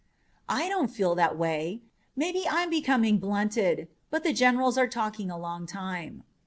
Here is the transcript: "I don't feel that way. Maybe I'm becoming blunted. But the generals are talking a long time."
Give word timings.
"I 0.49 0.67
don't 0.67 0.87
feel 0.87 1.13
that 1.13 1.37
way. 1.37 1.83
Maybe 2.15 2.49
I'm 2.49 2.71
becoming 2.71 3.19
blunted. 3.19 3.87
But 4.09 4.23
the 4.23 4.33
generals 4.33 4.75
are 4.75 4.87
talking 4.87 5.29
a 5.29 5.37
long 5.37 5.67
time." 5.67 6.23